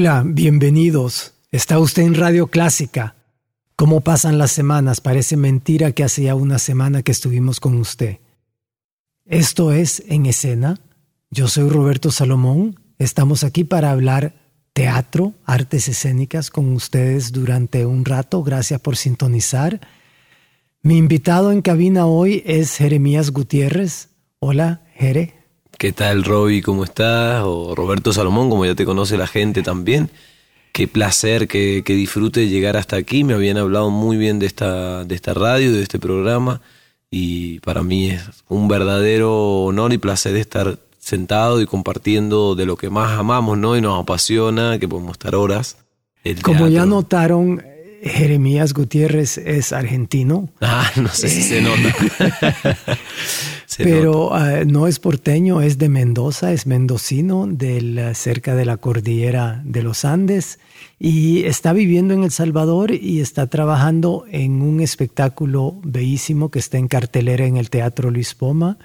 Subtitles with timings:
[0.00, 1.34] Hola, bienvenidos.
[1.50, 3.16] Está usted en Radio Clásica.
[3.74, 5.00] ¿Cómo pasan las semanas?
[5.00, 8.18] Parece mentira que hace ya una semana que estuvimos con usted.
[9.24, 10.78] Esto es En Escena.
[11.30, 12.78] Yo soy Roberto Salomón.
[13.00, 14.36] Estamos aquí para hablar
[14.72, 18.44] teatro, artes escénicas con ustedes durante un rato.
[18.44, 19.80] Gracias por sintonizar.
[20.80, 24.10] Mi invitado en cabina hoy es Jeremías Gutiérrez.
[24.38, 25.37] Hola, Jere.
[25.78, 26.60] ¿Qué tal, Roby?
[26.60, 27.44] ¿Cómo estás?
[27.44, 30.10] O Roberto Salomón, como ya te conoce la gente también.
[30.72, 33.22] Qué placer, qué, disfrute llegar hasta aquí.
[33.22, 36.60] Me habían hablado muy bien de esta, de esta radio, de este programa.
[37.12, 42.76] Y para mí es un verdadero honor y placer estar sentado y compartiendo de lo
[42.76, 43.76] que más amamos, ¿no?
[43.76, 45.76] Y nos apasiona, que podemos estar horas.
[46.42, 47.62] Como ya notaron,
[48.02, 50.48] Jeremías Gutiérrez es argentino.
[50.60, 52.98] Ah, no sé si se nota.
[53.78, 59.62] Pero ah, no es porteño, es de Mendoza, es mendocino, del, cerca de la cordillera
[59.64, 60.58] de los Andes,
[60.98, 66.78] y está viviendo en El Salvador y está trabajando en un espectáculo bellísimo que está
[66.78, 68.78] en cartelera en el Teatro Luis Poma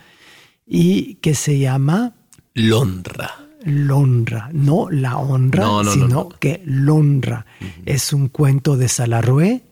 [0.65, 2.13] y que se llama
[2.53, 3.31] Londra.
[3.65, 7.45] Londra, no la honra, sino que Londra.
[7.85, 9.63] Es un cuento de Salarrué,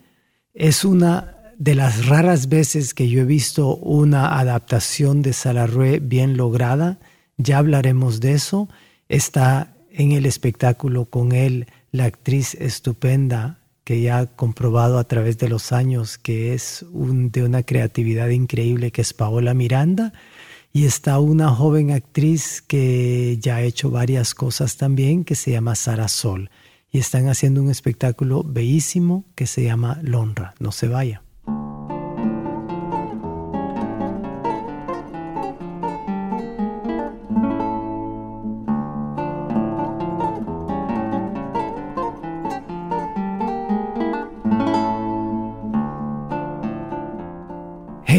[0.53, 6.35] es una de las raras veces que yo he visto una adaptación de Salarrué bien
[6.35, 6.97] lograda,
[7.37, 8.67] ya hablaremos de eso.
[9.09, 15.37] Está en el espectáculo con él la actriz estupenda que ya ha comprobado a través
[15.37, 20.13] de los años que es de una creatividad increíble, que es Paola Miranda.
[20.73, 25.75] Y está una joven actriz que ya ha hecho varias cosas también, que se llama
[25.75, 26.49] Sara Sol.
[26.91, 30.55] Y están haciendo un espectáculo bellísimo que se llama Lonra.
[30.59, 31.21] No se vaya.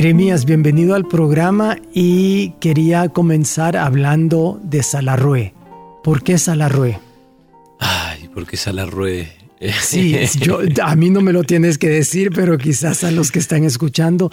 [0.03, 5.55] Jeremías, bienvenido al programa y quería comenzar hablando de Salarrué.
[6.03, 6.99] ¿Por qué Salarrué?
[7.79, 9.31] Ay, ¿por qué Salarrué?
[9.81, 13.39] Sí, yo, a mí no me lo tienes que decir, pero quizás a los que
[13.39, 14.33] están escuchando.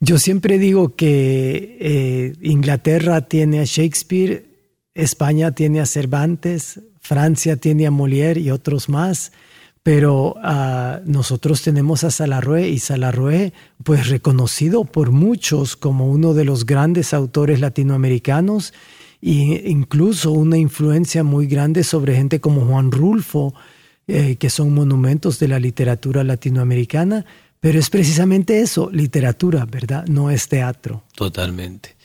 [0.00, 4.46] Yo siempre digo que eh, Inglaterra tiene a Shakespeare,
[4.94, 9.30] España tiene a Cervantes, Francia tiene a Molière y otros más
[9.82, 16.44] pero ah, nosotros tenemos a Salarrué y Salarrué, pues reconocido por muchos como uno de
[16.44, 18.72] los grandes autores latinoamericanos
[19.20, 23.54] e incluso una influencia muy grande sobre gente como Juan Rulfo,
[24.06, 27.24] eh, que son monumentos de la literatura latinoamericana,
[27.60, 30.06] pero es precisamente eso, literatura, ¿verdad?
[30.06, 31.04] No es teatro.
[31.14, 31.96] Totalmente.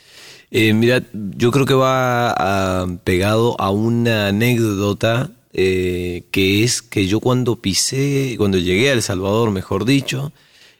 [0.50, 7.08] Eh, mira, yo creo que va ah, pegado a una anécdota eh, que es que
[7.08, 10.32] yo cuando pisé, cuando llegué a El Salvador, mejor dicho,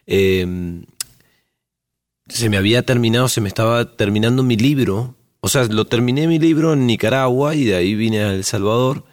[0.06, 0.84] em,
[2.28, 5.16] se me había terminado, se me estaba terminando mi libro.
[5.40, 9.04] O sea, lo terminé mi libro en Nicaragua y de ahí vine a El Salvador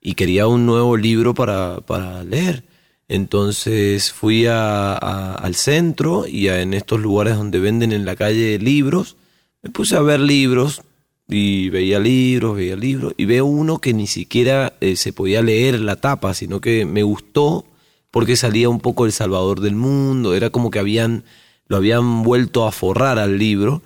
[0.00, 2.64] y quería un nuevo libro para, para leer.
[3.06, 9.16] Entonces fui al centro y en estos lugares donde venden en la calle libros,
[9.62, 10.82] me puse a ver libros,
[11.28, 15.80] y veía libros, veía libros, y veo uno que ni siquiera eh, se podía leer
[15.80, 17.64] la tapa, sino que me gustó
[18.10, 21.24] porque salía un poco El Salvador del Mundo, era como que habían,
[21.66, 23.82] lo habían vuelto a forrar al libro,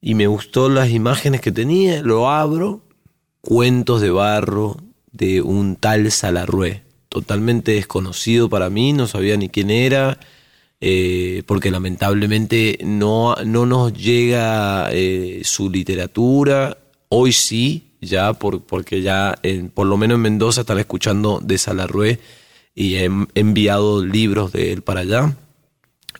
[0.00, 2.82] y me gustó las imágenes que tenía, lo abro,
[3.40, 4.76] cuentos de barro
[5.12, 10.18] de un tal Salarrué, totalmente desconocido para mí, no sabía ni quién era,
[10.80, 16.78] eh, porque lamentablemente no, no nos llega eh, su literatura.
[17.08, 19.38] Hoy sí, ya por, porque ya
[19.74, 22.20] por lo menos en Mendoza están escuchando de Salarrué
[22.74, 25.36] y he enviado libros de él para allá,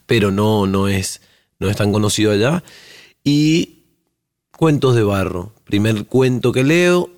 [0.07, 1.23] pero no, no, es,
[1.59, 2.63] no es tan conocido allá.
[3.25, 3.81] Y
[4.57, 5.55] cuentos de barro.
[5.65, 7.11] Primer cuento que leo,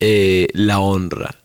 [0.00, 1.36] eh, La honra.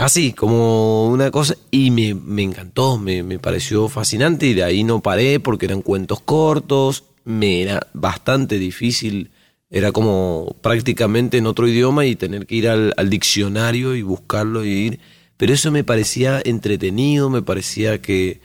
[0.00, 4.82] Así, como una cosa, y me, me encantó, me, me, pareció fascinante y de ahí
[4.82, 9.30] no paré porque eran cuentos cortos, me era bastante difícil,
[9.68, 14.70] era como prácticamente en otro idioma y tener que ir al, diccionario y buscarlo y
[14.70, 15.00] ir,
[15.36, 18.40] pero eso me parecía entretenido, me parecía que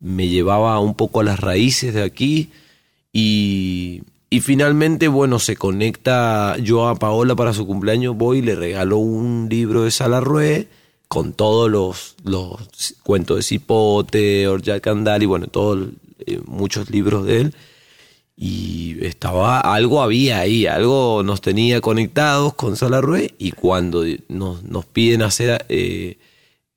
[0.00, 2.50] me llevaba un poco a las raíces de aquí
[3.12, 8.54] y, y finalmente, bueno, se conecta yo a Paola para su cumpleaños, voy y le
[8.54, 10.68] regalo un libro de Salarrué
[11.08, 15.88] con todos los, los cuentos de Cipote, Orjak Candali, bueno, todos,
[16.26, 17.54] eh, muchos libros de él.
[18.36, 24.86] Y estaba, algo había ahí, algo nos tenía conectados con Salarrué y cuando nos, nos
[24.86, 26.18] piden hacer eh,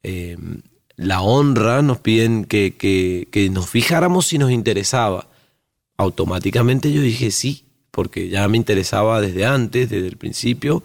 [0.03, 0.37] eh,
[0.97, 5.29] la honra, nos piden que, que, que nos fijáramos si nos interesaba.
[5.97, 10.83] Automáticamente yo dije sí, porque ya me interesaba desde antes, desde el principio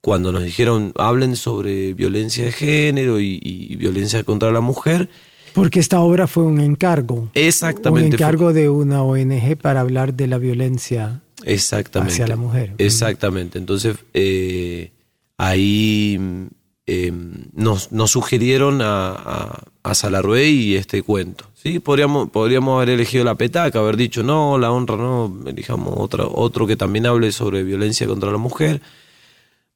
[0.00, 5.08] cuando nos dijeron hablen sobre violencia de género y, violencia contra la mujer.
[5.52, 7.30] Porque esta obra fue un encargo.
[7.34, 8.08] Exactamente.
[8.08, 12.14] Un encargo de una ONG para hablar de la violencia Exactamente.
[12.14, 12.74] hacia la mujer.
[12.78, 13.58] Exactamente.
[13.58, 14.92] Entonces, eh,
[15.36, 16.48] ahí
[16.86, 17.12] eh,
[17.52, 21.46] nos, nos, sugirieron a, a, a y este cuento.
[21.54, 21.80] ¿sí?
[21.80, 26.66] Podríamos, podríamos haber elegido la petaca, haber dicho no, la honra no, elijamos otro, otro
[26.66, 28.80] que también hable sobre violencia contra la mujer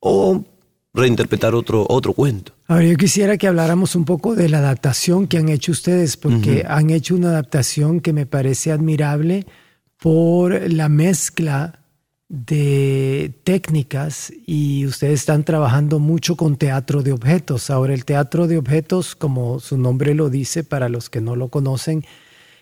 [0.04, 0.44] o
[0.92, 2.52] reinterpretar otro, otro cuento.
[2.68, 6.64] Ahora, yo quisiera que habláramos un poco de la adaptación que han hecho ustedes, porque
[6.68, 9.46] han hecho una adaptación que me parece admirable
[9.98, 11.80] por la mezcla
[12.28, 17.70] de técnicas y ustedes están trabajando mucho con teatro de objetos.
[17.70, 21.48] Ahora, el teatro de objetos, como su nombre lo dice, para los que no lo
[21.48, 22.04] conocen,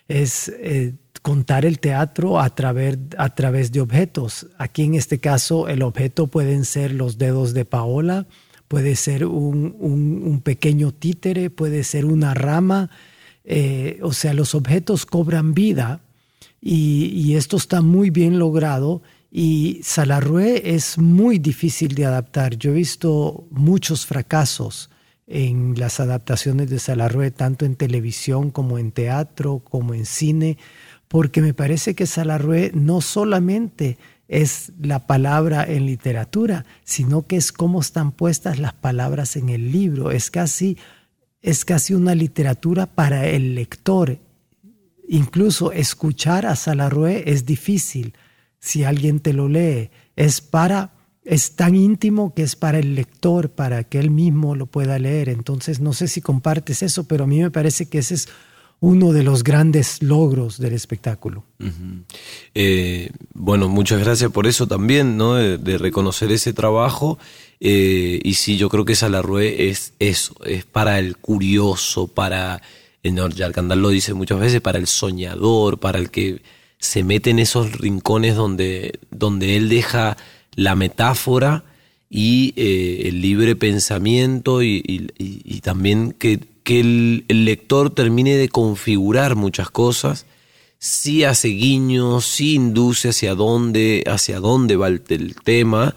[0.06, 4.48] es eh, contar el teatro a través, a través de objetos.
[4.58, 8.26] Aquí en este caso el objeto pueden ser los dedos de Paola,
[8.68, 12.90] puede ser un, pequeño títere, puede ser una rama.
[13.44, 16.00] Eh, o sea, los objetos cobran vida
[16.60, 19.02] y, y, esto está muy bien logrado.
[19.30, 22.56] Y Salarrué es muy difícil de adaptar.
[22.56, 24.90] Yo he visto muchos fracasos
[25.26, 30.58] en las adaptaciones de Salarrué, tanto en televisión como en teatro, como en cine,
[31.12, 33.98] porque me parece que Salarrué no solamente
[34.28, 39.72] es la palabra en literatura, sino que es cómo están puestas las palabras en el
[39.72, 40.10] libro.
[40.10, 40.78] Es casi,
[41.42, 44.20] es casi una literatura para el lector.
[45.06, 48.14] Incluso escuchar a Salarrué es difícil
[48.58, 49.90] si alguien te lo lee.
[50.16, 50.94] Es para
[51.24, 55.28] es tan íntimo que es para el lector, para que él mismo lo pueda leer.
[55.28, 58.28] Entonces, no sé si compartes eso, pero a mí me parece que ese es
[58.82, 61.44] uno de los grandes logros del espectáculo.
[62.52, 65.36] Eh, bueno, muchas gracias por eso también, ¿no?
[65.36, 67.16] De, reconocer ese trabajo.
[67.60, 72.60] Eh, y sí, yo creo que Salarrué es eso, es para el curioso, para,
[73.04, 76.42] el lo dice muchas veces, para el soñador, para el que
[76.78, 80.16] se mete en esos rincones donde, donde él deja
[80.56, 81.62] la metáfora
[82.10, 89.70] y eh, el libre pensamiento y también que que el, lector termine de configurar muchas
[89.70, 90.26] cosas,
[90.78, 95.02] sí hace guiños, sí induce hacia dónde, hacia dónde va el,
[95.44, 95.94] tema,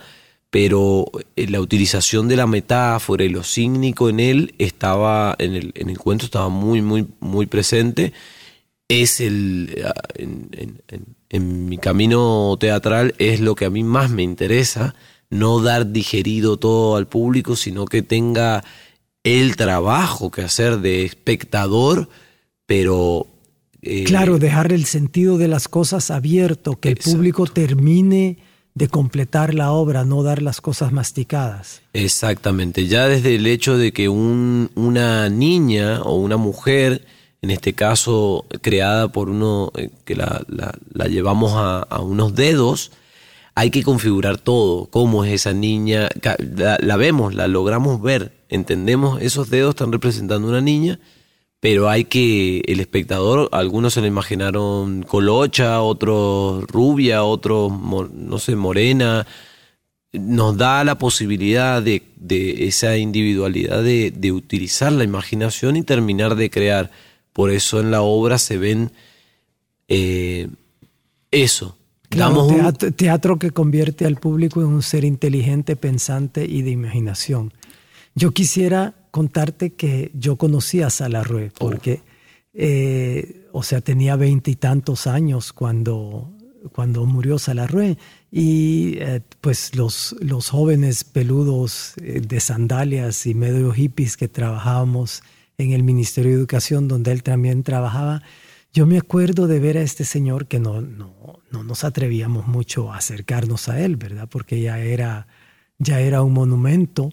[0.49, 5.71] pero eh, la utilización de la metáfora y lo cínico en él estaba, en el,
[5.75, 8.13] en el cuento estaba muy, muy, muy presente.
[8.87, 9.83] Es el,
[11.35, 14.95] en mi camino teatral es lo que a mí más me interesa,
[15.29, 18.63] no dar digerido todo al público, sino que tenga
[19.25, 22.07] el trabajo que hacer de espectador,
[22.65, 23.27] pero...
[23.81, 28.37] Eh, claro, dejar el sentido de las cosas abierto, que el público termine
[28.75, 31.81] de completar la obra, no dar las cosas masticadas.
[31.93, 37.05] Exactamente, ya desde el hecho de que un, una niña o una mujer,
[37.41, 42.91] en este caso creada por uno eh, que la, la, llevamos a, a, unos dedos,
[43.55, 46.09] hay que configurar todo, cómo es esa niña,
[46.57, 50.99] la vemos, la logramos ver, entendemos, esos dedos están representando una niña,
[51.59, 58.55] pero hay que, el espectador, algunos se lo imaginaron colocha, otros rubia, otros, no sé,
[58.55, 59.25] morena,
[60.19, 62.03] nos da la posibilidad de,
[62.67, 66.91] esa individualidad de, utilizar la imaginación y terminar de crear.
[67.33, 68.91] Por eso en la obra se ven
[69.87, 70.47] eh,
[71.31, 71.77] eso.
[72.09, 77.51] teatro, teatro que convierte al público en un ser inteligente, pensante y de imaginación.
[78.15, 81.59] Yo quisiera contarte que yo conocí a Salarrué oh.
[81.59, 82.01] porque,
[82.53, 86.31] eh, o sea, tenía veintitantos años cuando,
[86.71, 87.97] cuando murió Salarrué
[88.31, 95.21] y eh, pues los, los jóvenes peludos eh, de sandalias y medio hippies que trabajábamos
[95.57, 98.23] en el Ministerio de Educación donde él también trabajaba,
[98.73, 102.91] yo me acuerdo de ver a este señor que no, no, no nos atrevíamos mucho
[102.91, 104.27] a acercarnos a él, ¿verdad?
[104.29, 105.27] Porque ya era,
[105.79, 107.11] ya era un monumento,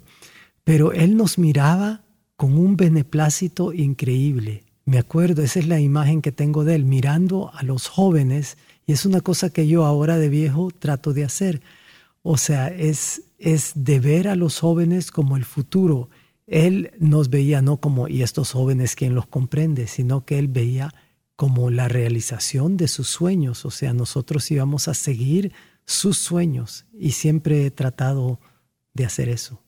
[0.65, 2.03] pero él nos miraba
[2.37, 4.65] con un beneplácito increíble.
[4.85, 8.93] Me acuerdo, esa es la imagen que tengo de él, mirando a los jóvenes, y
[8.93, 11.63] es una cosa que yo ahora de viejo trato de hacer.
[12.23, 16.11] O sea, es, es de ver a los jóvenes como el futuro.
[16.47, 19.87] Él nos veía no como, y estos jóvenes, ¿quién los comprende?
[19.87, 20.93] Sino que él veía
[21.37, 23.65] como la realización de sus sueños.
[23.65, 25.53] O sea, nosotros íbamos a seguir
[25.85, 28.41] sus sueños y siempre he tratado
[28.95, 29.62] de hacer eso.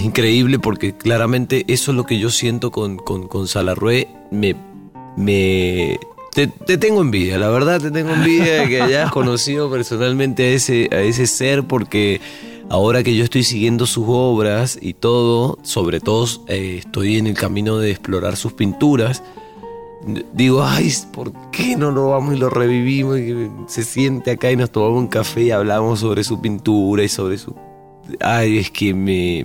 [0.00, 4.08] Es increíble porque claramente eso es lo que yo siento con, con, con Salarrué.
[4.30, 4.56] Me,
[5.16, 6.00] me
[6.32, 6.46] te,
[6.78, 11.00] tengo envidia, la verdad te tengo envidia de que hayas conocido personalmente a ese, a
[11.00, 12.20] ese ser porque
[12.70, 17.34] ahora que yo estoy siguiendo sus obras y todo, sobre todo eh, estoy en el
[17.34, 19.22] camino de explorar sus pinturas,
[20.32, 23.18] digo, ay, ¿por qué no lo vamos y lo revivimos?
[23.18, 27.08] Y se siente acá y nos tomamos un café y hablamos sobre su pintura y
[27.08, 27.54] sobre su
[28.20, 29.44] ay, es que me,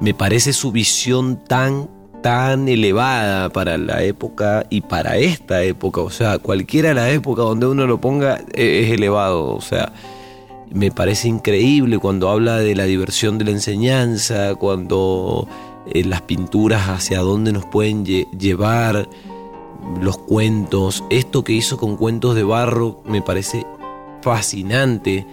[0.00, 1.88] me, parece su visión tan,
[2.22, 6.00] tan elevada para la época y para esta época.
[6.00, 9.54] O sea, cualquiera la época donde uno lo ponga e, es elevado.
[9.54, 9.92] O sea,
[10.70, 15.46] me parece increíble cuando habla de la diversión de la enseñanza, cuando
[15.86, 19.08] eh, las pinturas hacia dónde nos pueden llevar,
[20.00, 21.04] los cuentos.
[21.10, 23.66] Esto que hizo con cuentos de barro me parece
[24.22, 25.26] fascinante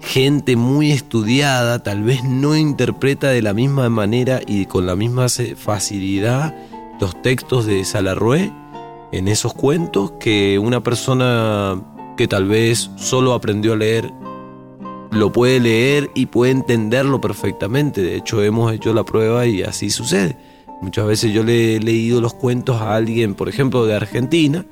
[0.00, 5.26] gente muy estudiada tal vez no interpreta de la misma manera y con la misma
[5.28, 6.54] facilidad
[7.00, 8.52] los textos de Salarrué
[9.12, 11.82] en esos cuentos que una persona
[12.16, 14.12] que tal vez solo aprendió a leer
[15.10, 18.02] lo puede leer y puede entenderlo perfectamente.
[18.02, 20.36] De hecho, hemos hecho la prueba y así sucede.
[20.82, 24.66] Muchas veces yo le he leído los cuentos a alguien, por ejemplo, de Argentina,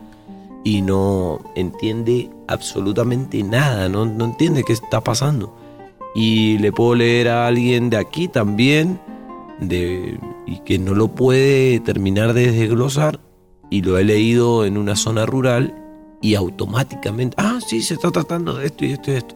[0.65, 5.55] y no entiende absolutamente nada, no, entiende qué está pasando.
[6.15, 8.99] Y le puedo leer a alguien de aquí también
[9.61, 13.21] de, y que no lo puede terminar de desglosar
[13.71, 15.75] y lo he leído en una zona rural
[16.23, 19.35] y automáticamente, ah, sí, se está tratando de esto y esto y esto.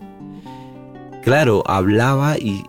[1.23, 2.64] Claro, hablaba y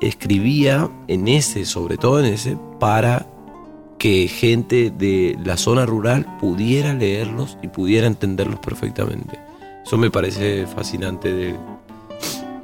[0.00, 3.26] escribía en ese, sobre todo en ese, para
[3.98, 9.38] que gente de la zona rural pudiera leerlos y pudiera entenderlos perfectamente.
[9.84, 11.32] Eso me parece fascinante.
[11.32, 11.56] De...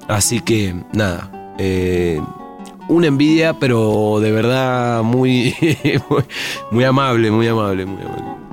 [0.09, 2.21] Así que nada, eh,
[2.89, 5.55] una envidia, pero de verdad muy,
[6.71, 8.44] muy amable, muy amable, muy amable.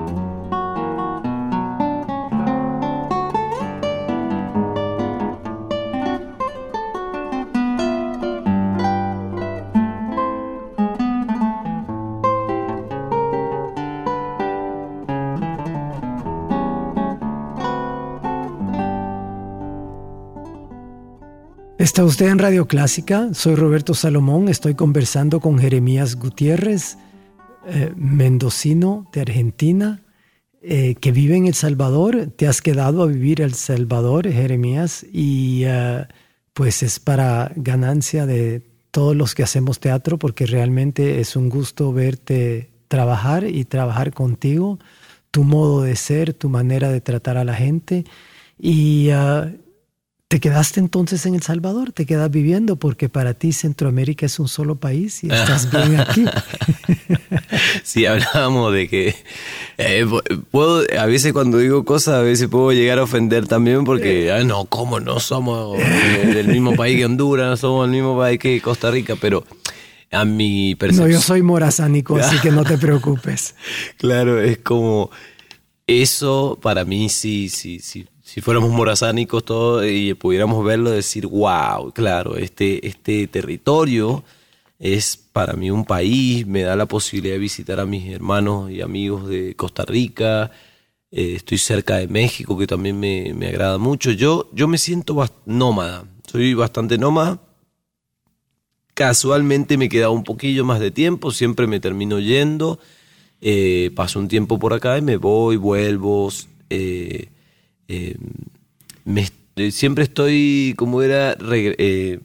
[21.82, 27.00] Está usted en Radio Clásica, soy Roberto Salomón, estoy conversando con Jeremías Gutiérrez,
[27.66, 30.04] eh, mendocino de Argentina,
[30.62, 32.28] eh, que vive en El Salvador.
[32.36, 36.06] Te has quedado a vivir El Salvador, Jeremías, y eh,
[36.54, 38.62] pues es para ganancia de
[38.92, 44.78] todos los que hacemos teatro, porque realmente es un gusto verte trabajar y trabajar contigo,
[45.32, 48.06] tu modo de ser, tu manera de tratar a la gente.
[48.60, 49.10] Y
[50.32, 51.92] ¿Te quedaste entonces en El Salvador?
[51.92, 52.78] ¿Te quedas viviendo?
[52.78, 56.24] Porque para ti Centroamérica es un solo país y estás bien aquí.
[57.84, 59.14] sí, hablábamos de que
[59.78, 60.06] eh,
[60.50, 64.32] puedo, a veces cuando digo cosas, a veces puedo llegar a ofender también porque, eh.
[64.32, 68.40] ah, no, ¿cómo no somos del mismo país que Honduras, no somos el mismo país
[68.40, 69.18] que Costa Rica?
[69.20, 69.44] Pero
[70.12, 71.10] a mi percepción...
[71.10, 73.54] No, yo soy morazánico, así que no te preocupes.
[73.98, 75.12] claro, es como...
[75.88, 81.92] Eso para mí sí, sí, sí si fuéramos morazánicos todos y pudiéramos verlo, decir, wow,
[81.92, 84.24] claro, este, este territorio
[84.80, 88.80] es para mí un país, me da la posibilidad de visitar a mis hermanos y
[88.80, 90.50] amigos de Costa Rica,
[91.12, 94.12] eh, estoy cerca de México, que también me, agrada mucho.
[94.12, 97.42] Yo, yo me siento nómada, soy bastante nómada.
[98.94, 102.80] Casualmente me queda un poquillo más de tiempo, siempre me termino yendo,
[103.42, 106.30] eh, paso un tiempo por acá y me voy, vuelvo.
[106.70, 107.31] Eh,
[107.92, 108.16] eh,
[109.56, 112.20] eh, siempre estoy, como era, eh,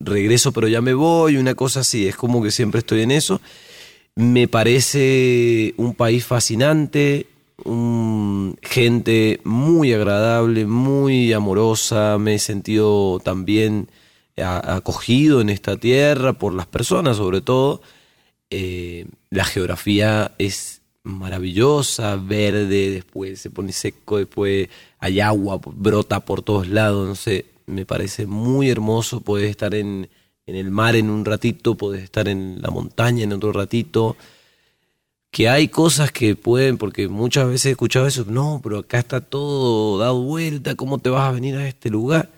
[0.00, 3.40] regreso pero ya me voy, una cosa así, es como que siempre estoy en eso.
[4.14, 7.26] Me parece un país fascinante,
[8.62, 13.88] gente muy agradable, muy amorosa, me he sentido también
[14.36, 17.82] acogido en esta tierra por las personas sobre todo.
[18.50, 20.75] Eh, la geografía es
[21.06, 27.46] maravillosa, verde, después se pone seco, después hay agua, brota por todos lados, no sé,
[27.66, 30.08] me parece muy hermoso, puedes estar en,
[30.46, 34.16] en el mar en un ratito, puedes estar en la montaña en otro ratito,
[35.30, 39.20] que hay cosas que pueden, porque muchas veces he escuchado eso, no, pero acá está
[39.20, 42.30] todo dado vuelta, ¿cómo te vas a venir a este lugar?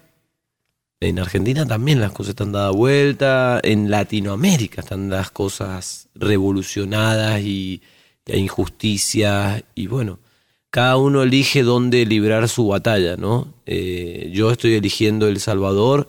[1.01, 7.83] En Argentina también las cosas están dadas vuelta, en Latinoamérica están las cosas revolucionadas y
[8.29, 10.19] hay injusticias y bueno,
[10.71, 13.55] cada uno elige dónde librar su batalla, ¿no?
[13.67, 16.09] Eh, yo estoy eligiendo El Salvador,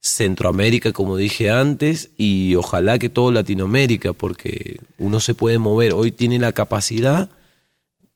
[0.00, 6.10] Centroamérica, como dije antes, y ojalá que todo Latinoamérica, porque uno se puede mover, hoy
[6.10, 7.30] tiene la capacidad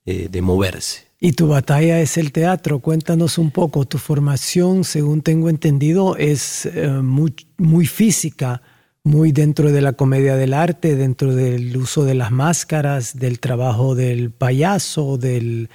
[0.05, 1.07] eh, de moverse.
[1.19, 2.81] Y tu batalla es el teatro.
[2.81, 3.87] Cuéntanos un poco.
[3.87, 8.63] Tu formación, según tengo entendido, es eh, muy, muy, física,
[9.07, 13.95] muy dentro de la comedia del arte, dentro del uso de las máscaras, del trabajo
[13.95, 15.71] del payaso, del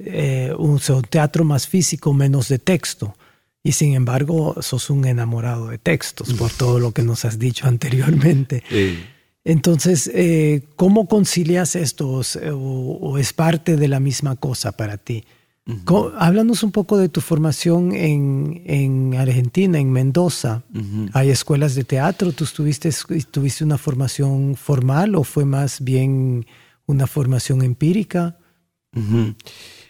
[0.00, 3.16] eh, un, teatro más físico, menos de texto.
[3.62, 7.66] Y sin embargo, sos un enamorado de textos por todo lo que nos has dicho
[7.68, 8.64] anteriormente.
[8.68, 8.98] Sí.
[9.44, 15.24] Entonces, eh, ¿cómo concilias esto o, es parte de la misma cosa para ti?
[16.18, 20.62] Háblanos un poco de tu formación en, Argentina, en Mendoza.
[21.12, 22.32] ¿Hay escuelas de teatro?
[22.32, 22.90] ¿Tú tuviste,
[23.30, 26.46] tuviste una formación formal o fue más bien
[26.86, 28.36] una formación empírica?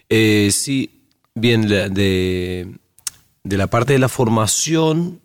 [0.08, 2.78] Eh, sí, bien, de,
[3.42, 5.20] de la parte de la formación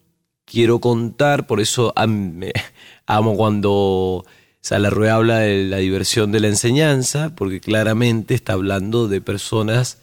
[0.46, 1.94] quiero contar, por eso
[3.06, 4.26] amo cuando
[4.62, 10.00] Salarrué habla de la diversión de la enseñanza, porque claramente está hablando de personas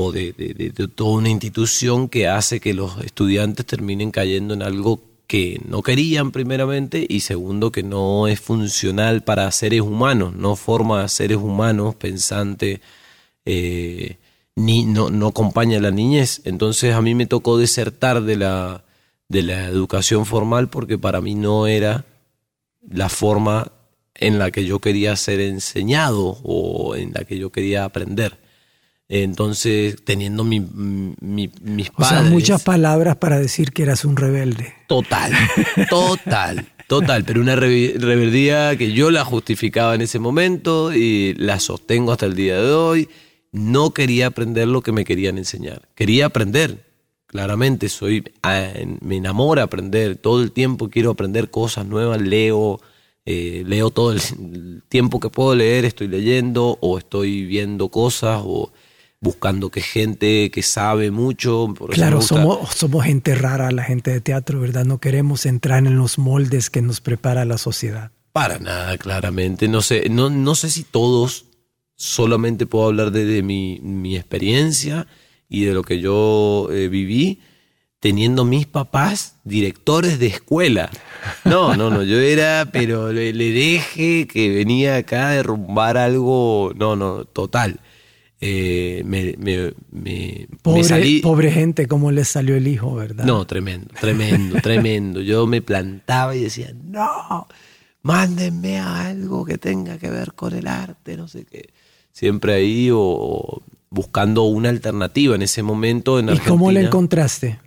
[0.00, 5.60] o de, toda una institución que hace que los estudiantes terminen cayendo en algo que
[5.66, 11.38] no querían primeramente y segundo que no es funcional para seres humanos, no forma seres
[11.38, 12.78] humanos pensantes,
[13.44, 14.18] eh,
[14.54, 16.42] ni no, no acompaña a la niñez.
[16.44, 18.84] Entonces a mí me tocó desertar de la,
[19.28, 22.04] de la educación formal porque para mí no era
[22.88, 23.72] la forma
[24.14, 28.47] en la que yo quería ser enseñado o en la que yo quería aprender.
[29.08, 31.92] Entonces, teniendo mi, mis padres...
[31.96, 34.74] O sea, muchas palabras para decir que eras un rebelde.
[34.86, 35.32] Total,
[35.88, 37.24] total, total.
[37.24, 42.34] Pero una rebeldía que yo la justificaba en ese momento y la sostengo hasta el
[42.34, 43.08] día de hoy.
[43.50, 45.88] No quería aprender lo que me querían enseñar.
[45.94, 46.84] Quería aprender,
[47.28, 52.80] claramente soy ah, me enamora aprender todo el tiempo quiero aprender cosas nuevas leo
[53.26, 58.72] eh, leo todo el tiempo que puedo leer estoy leyendo o estoy viendo cosas o
[59.20, 64.60] buscando que gente que sabe mucho claro somos somos gente rara la gente de teatro
[64.60, 69.66] verdad no queremos entrar en los moldes que nos prepara la sociedad para nada claramente
[69.66, 71.46] no sé no no sé si todos
[71.96, 75.08] solamente puedo hablar de, mi, mi experiencia
[75.48, 77.40] y de lo que yo eh, viví
[78.00, 80.90] teniendo mis papás directores de escuela.
[81.44, 86.94] No, no, no, yo era, pero le, dejé que venía acá a derrumbar algo, no,
[86.94, 87.80] no, total.
[88.40, 89.34] Eh, me,
[90.62, 93.24] pobre, pobre gente, cómo les salió el hijo, ¿verdad?
[93.24, 95.20] No, tremendo, tremendo, tremendo.
[95.20, 97.48] Yo me plantaba y decía, no,
[98.02, 101.70] mándenme algo que tenga que ver con el arte, no sé qué.
[102.12, 106.54] Siempre ahí o buscando una alternativa en ese momento en Argentina.
[106.54, 107.58] ¿Y cómo la encontraste?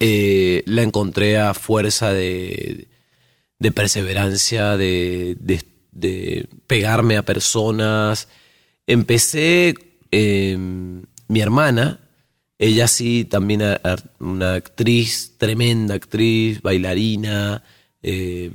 [0.00, 2.88] Eh, la encontré a fuerza de,
[3.74, 5.36] perseverancia, de,
[6.66, 8.28] pegarme a personas.
[8.86, 9.74] Empecé,
[10.10, 12.00] em, mi hermana,
[12.58, 13.62] ella sí, también
[14.20, 17.62] una actriz, tremenda actriz, bailarina.
[18.02, 18.52] Em,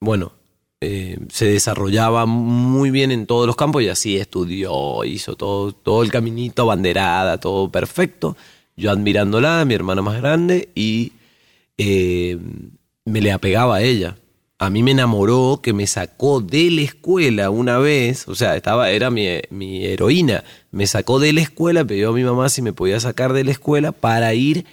[0.00, 0.32] bueno,
[0.80, 6.02] eh, se desarrollaba muy bien en todos los campos y así estudió, hizo todo, todo
[6.02, 8.36] el caminito, banderada, todo perfecto.
[8.76, 11.12] Yo admirándola, mi hermana más grande, y
[13.04, 14.16] me le apegaba a ella.
[14.60, 18.90] A mí me enamoró que me sacó de la escuela una vez, o sea, estaba,
[18.90, 20.42] era mi, mi heroína,
[20.72, 23.52] me sacó de la escuela, pidió a mi mamá si me podía sacar de la
[23.52, 24.66] escuela para ir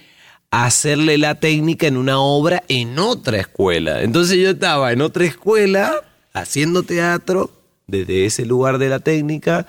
[0.50, 4.02] hacerle la técnica en una obra en otra escuela.
[4.02, 7.50] Entonces yo estaba en otra escuela haciendo teatro
[7.86, 9.66] desde ese lugar de la técnica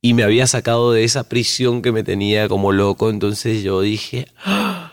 [0.00, 3.10] y me había sacado de esa prisión que me tenía como loco.
[3.10, 4.92] Entonces yo dije, ¡Ah!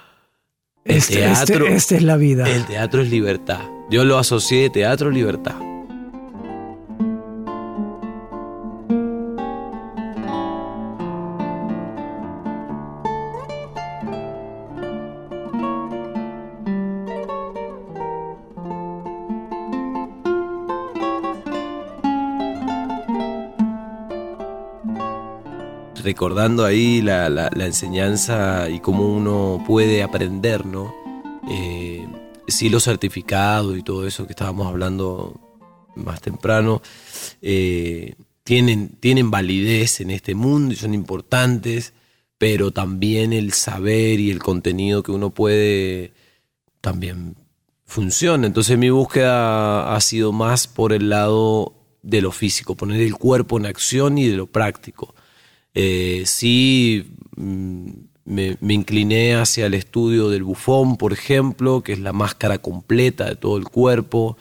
[0.86, 2.50] el este, teatro, esta es la vida.
[2.50, 3.79] El teatro es libertad.
[3.90, 5.56] Yo lo asocié de teatro libertad.
[26.10, 30.99] recordando ahí la, enseñanza y cómo uno puede aprender, ¿no?
[32.50, 35.40] Sí, los certificados y todo eso que estábamos hablando
[35.96, 36.82] más temprano,
[37.42, 41.94] eh, tienen, tienen validez en este mundo y son importantes,
[42.38, 46.14] pero también el saber y el contenido que uno puede
[46.82, 47.36] también
[47.86, 48.48] funciona.
[48.48, 53.58] Entonces mi búsqueda ha sido más por el lado de lo físico, poner el cuerpo
[53.58, 55.14] en acción y de lo práctico.
[55.74, 57.12] Eh, sí
[58.30, 63.36] me, incliné hacia el estudio del bufón, por ejemplo, que es la máscara completa de
[63.36, 64.38] todo el cuerpo.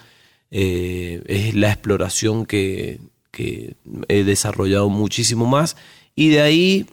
[0.51, 3.01] Eh, es la exploración que,
[4.09, 5.77] he desarrollado muchísimo más.
[6.15, 6.87] Y de ahí,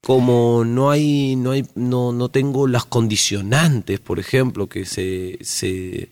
[0.00, 6.10] como no hay, no hay, no, no tengo las condicionantes, por ejemplo, que se, se,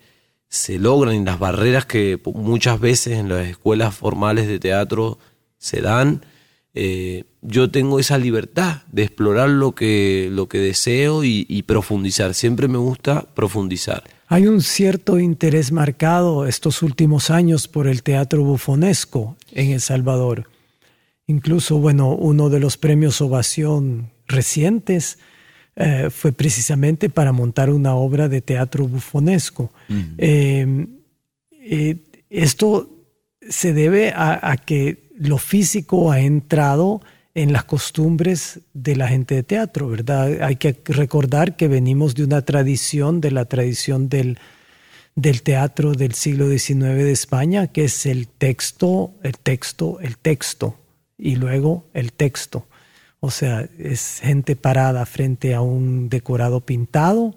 [0.49, 5.19] se logran y las barreras que muchas veces en las escuelas formales de teatro
[5.59, 6.25] se dan,
[6.75, 12.35] eh, yo tengo esa libertad de explorar lo que, lo que deseo y, profundizar.
[12.35, 14.05] Siempre me gusta profundizar.
[14.27, 20.49] Hay un cierto interés marcado estos últimos años por el teatro bufonesco en El Salvador.
[21.27, 25.19] Incluso, bueno, uno de los premios Ovación recientes
[25.77, 29.73] eh, fue precisamente para montar una obra de teatro bufonesco.
[30.19, 30.87] Eh,
[32.29, 32.91] esto
[33.41, 37.01] se debe a que lo físico ha entrado
[37.43, 40.43] en las costumbres de la gente de teatro, ¿verdad?
[40.43, 44.41] Hay que recordar que venimos de una tradición, de la tradición del,
[45.15, 50.81] del teatro del siglo XIX de España, que es el texto, el texto, el texto,
[51.17, 52.67] y luego el texto.
[53.21, 57.37] O sea, es gente parada frente a un decorado pintado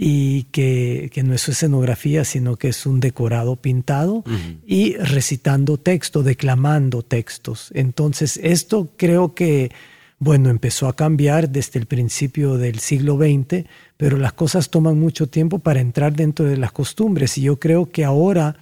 [0.00, 4.22] y que, no es escenografía, sino que es un decorado pintado
[4.64, 7.72] y recitando texto, declamando textos.
[7.74, 9.72] Entonces, esto creo que,
[10.20, 13.64] bueno, empezó a cambiar desde el principio del siglo XX,
[13.96, 17.90] pero las cosas toman mucho tiempo para entrar dentro de las costumbres y yo creo
[17.90, 18.54] que ahora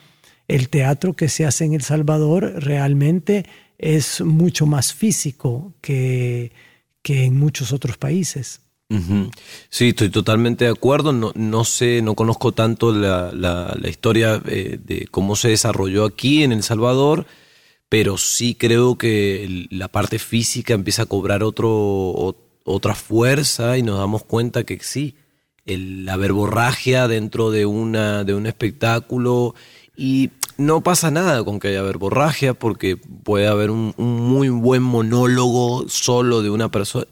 [0.49, 3.45] el teatro que se hace en El Salvador realmente
[3.77, 6.53] es mucho más físico que,
[7.03, 8.63] que en muchos otros países.
[9.69, 11.13] Sí, estoy totalmente de acuerdo.
[11.13, 16.45] No, no sé, no conozco tanto la, la, historia eh, de cómo se desarrolló aquí
[16.45, 17.27] en El Salvador,
[17.89, 23.99] pero sí creo que la parte física empieza a cobrar otro, otra fuerza y nos
[23.99, 25.17] damos cuenta que sí,
[25.65, 29.55] la verborragia dentro de, una, de un espectáculo
[29.97, 35.89] y no pasa nada con que haya verborragia porque puede haber un muy buen monólogo
[35.89, 37.07] solo de una persona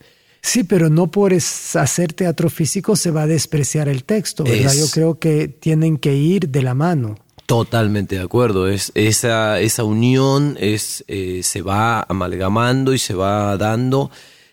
[0.44, 4.74] Sí, pero no por hacer teatro físico se va a despreciar el texto, ¿verdad?
[4.74, 7.16] Yo creo que tienen que ir de la mano.
[7.46, 8.68] Totalmente de acuerdo.
[8.68, 14.10] Es, esa, esa unión es, eh, se va amalgamando y se va dando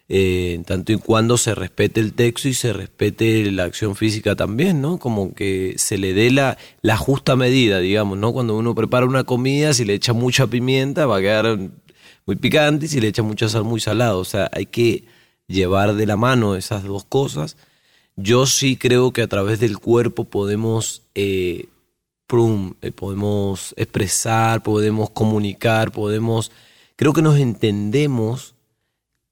[0.07, 4.81] eh, tanto y cuando se respete el texto y se respete la acción física también,
[4.81, 4.97] ¿no?
[4.97, 8.31] Como que se le dé la, la justa medida, digamos, ¿no?
[8.31, 11.59] Cuando uno prepara una comida, si le echa mucha pimienta va a quedar
[12.25, 14.19] muy picante y si le echa mucha sal muy salado.
[14.19, 15.03] O sea, hay que
[15.51, 17.57] llevar de la mano esas dos cosas.
[18.15, 21.67] Yo sí creo que a través del cuerpo podemos, eh,
[22.81, 26.51] eh, podemos expresar, podemos comunicar, podemos...
[26.95, 28.53] Creo que nos entendemos,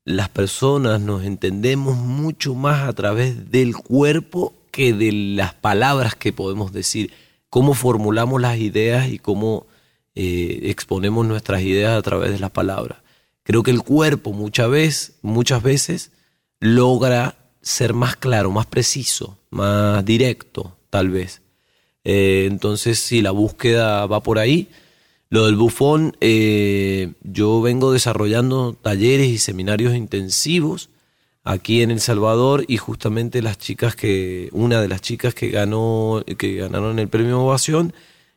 [0.05, 6.33] las personas nos entendemos mucho más a través del cuerpo que de las palabras que
[6.33, 7.11] podemos decir.
[7.49, 9.67] Cómo formulamos las ideas y cómo
[10.15, 12.99] eh, exponemos nuestras ideas a través de las palabras.
[13.49, 16.11] Creo que el cuerpo muchas veces, muchas veces
[16.59, 21.41] logra ser más claro, más preciso, más directo, tal vez.
[22.03, 24.67] Eh, entonces, si la búsqueda va por ahí.
[25.31, 30.91] Lo del bufón, eh, yo vengo desarrollando talleres y seminarios intensivos
[31.43, 36.23] aquí en El Salvador y justamente las chicas que, una de las chicas que ganó,
[36.37, 37.93] que ganaron el premio Ovación,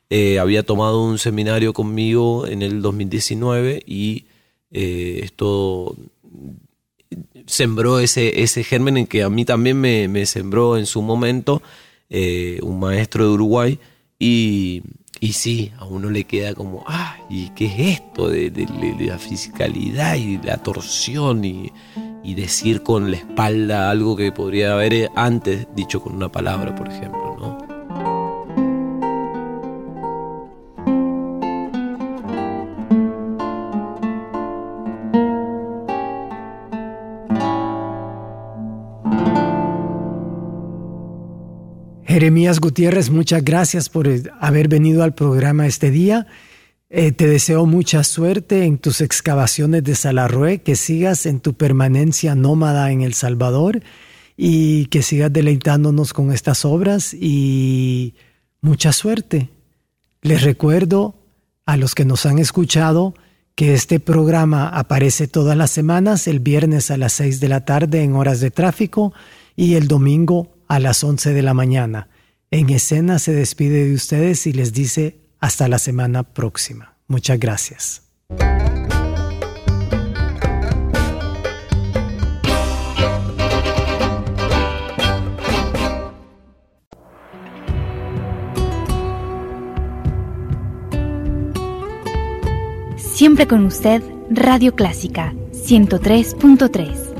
[0.08, 4.24] eh, había tomado un seminario conmigo en el 2019 y
[4.72, 5.94] eh, esto
[7.46, 11.62] sembró ese, ese germen en que a mí también me, sembró en su momento
[12.08, 13.78] eh, un maestro de Uruguay
[14.18, 14.82] y,
[15.20, 18.50] Y sí, a uno le queda como, ah, ¿y qué es esto de,
[18.98, 21.72] la fisicalidad y la torsión y,
[22.24, 26.88] y, decir con la espalda algo que podría haber antes dicho con una palabra, por
[26.88, 27.21] ejemplo,
[42.22, 46.28] Jeremías Gutiérrez, muchas gracias por eh, haber venido al programa este día.
[46.88, 52.36] Eh, te deseo mucha suerte en tus excavaciones de Salarrué, que sigas en tu permanencia
[52.36, 53.82] nómada en El Salvador
[54.36, 58.14] y que sigas deleitándonos con estas obras y
[58.60, 59.48] mucha suerte.
[60.20, 61.16] Les recuerdo
[61.66, 63.14] a los que nos han escuchado
[63.56, 68.04] que este programa aparece todas las semanas, el viernes a las 6 de la tarde
[68.04, 69.12] en horas de tráfico
[69.56, 72.06] y el domingo a las 11 de la mañana.
[72.52, 76.98] En escena se despide de ustedes y les dice hasta la semana próxima.
[77.08, 78.02] Muchas gracias.
[92.98, 97.11] Siempre con usted, Radio Clásica 103.3.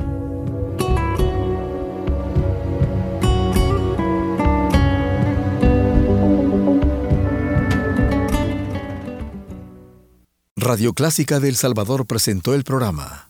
[10.63, 13.29] Radio Clásica de El Salvador presentó el programa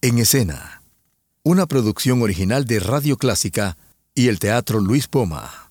[0.00, 0.80] En Escena,
[1.42, 3.76] una producción original de Radio Clásica
[4.14, 5.66] y el Teatro Luis Poma.